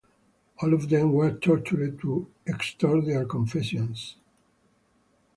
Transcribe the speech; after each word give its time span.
All 0.63 0.73
of 0.73 0.89
them 0.89 1.13
were 1.13 1.31
tortured 1.31 1.99
to 1.99 2.25
extort 2.47 3.05
their 3.05 3.23
"confessions". 3.23 4.15